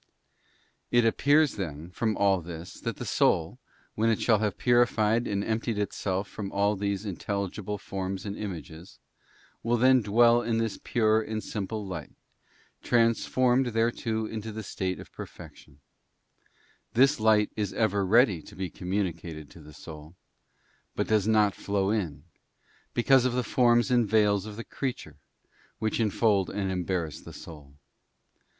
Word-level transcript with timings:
it 0.89 1.05
appears, 1.05 1.57
then, 1.57 1.91
from 1.91 2.17
all 2.17 2.41
this 2.41 2.73
that 2.79 2.95
the 2.95 3.05
soul, 3.05 3.59
when 3.93 4.09
it 4.09 4.19
shall 4.19 4.43
"a 4.43 4.49
forms 4.49 4.95
and 8.25 8.37
images, 8.47 8.99
will 9.61 9.77
then 9.77 10.01
dwell 10.01 10.41
in 10.41 10.57
this 10.57 10.79
pure 10.83 11.21
and 11.21 11.43
simple 11.43 11.85
light, 11.85 12.13
transformed 12.81 13.67
thereto 13.75 14.25
in 14.25 14.39
the 14.39 14.63
state 14.63 14.99
of 14.99 15.11
perfection. 15.11 15.79
This 16.95 17.19
light 17.19 17.51
is 17.55 17.71
ever 17.71 18.03
ready 18.03 18.41
to 18.41 18.55
be 18.55 18.71
communicated 18.71 19.51
to 19.51 19.59
the 19.59 19.71
soul, 19.71 20.15
but 20.95 21.05
does 21.05 21.27
'not 21.27 21.53
flow 21.53 21.91
in, 21.91 22.23
because 22.95 23.23
of 23.23 23.33
the 23.33 23.43
forms 23.43 23.91
and 23.91 24.09
veils 24.09 24.47
of 24.47 24.55
the 24.55 24.63
creature 24.63 25.17
which 25.77 25.99
infold 25.99 26.49
and 26.49 26.71
embarrass 26.71 27.21
the 27.21 27.33
soul. 27.33 27.75